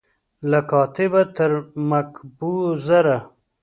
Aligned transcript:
له 0.49 0.59
کاتبه 0.69 1.21
تر 1.35 1.51
کمپوزره 2.15 3.17